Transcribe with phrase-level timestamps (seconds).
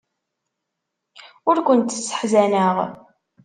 [1.49, 2.75] Ur kent-sseḥzaneɣ.